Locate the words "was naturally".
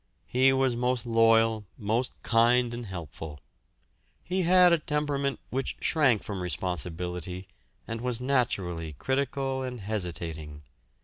8.01-8.93